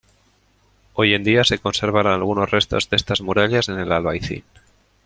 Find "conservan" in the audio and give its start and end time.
1.59-2.07